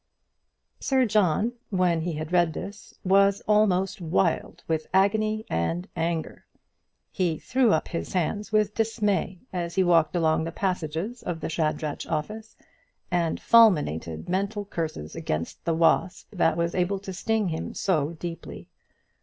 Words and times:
Sir 0.79 1.05
John, 1.05 1.53
when 1.69 2.01
he 2.01 2.13
had 2.13 2.31
read 2.33 2.53
this, 2.53 2.97
was 3.03 3.43
almost 3.47 4.01
wild 4.01 4.63
with 4.67 4.87
agony 4.95 5.45
and 5.47 5.87
anger. 5.95 6.43
He 7.11 7.37
threw 7.37 7.71
up 7.71 7.87
his 7.89 8.13
hands 8.13 8.51
with 8.51 8.73
dismay 8.73 9.41
as 9.53 9.75
he 9.75 9.83
walked 9.83 10.15
along 10.15 10.43
the 10.43 10.51
passages 10.51 11.21
of 11.21 11.39
the 11.39 11.49
Shadrach 11.49 12.07
Office, 12.09 12.55
and 13.11 13.39
fulminated 13.39 14.27
mental 14.27 14.65
curses 14.65 15.15
against 15.15 15.63
the 15.65 15.75
wasp 15.75 16.29
that 16.33 16.57
was 16.57 16.73
able 16.73 16.97
to 16.97 17.13
sting 17.13 17.49
him 17.49 17.75
so 17.75 18.13
deeply. 18.13 18.69